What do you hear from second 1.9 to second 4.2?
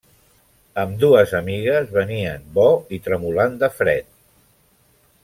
venien bo i tremolant de fred.